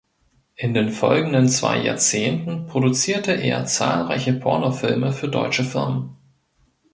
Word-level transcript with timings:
In 0.55 0.73
den 0.73 0.89
folgenden 0.89 1.47
zwei 1.47 1.77
Jahrzehnten 1.83 2.65
produzierte 2.65 3.33
er 3.33 3.67
zahlreiche 3.67 4.33
Pornofilme 4.33 5.13
für 5.13 5.27
deutsche 5.29 5.63
Firmen. 5.63 6.15